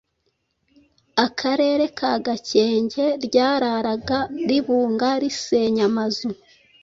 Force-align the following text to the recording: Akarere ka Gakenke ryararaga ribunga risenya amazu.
Akarere 1.25 1.85
ka 1.97 2.11
Gakenke 2.25 3.05
ryararaga 3.25 4.19
ribunga 4.49 5.09
risenya 5.21 5.83
amazu. 5.89 6.29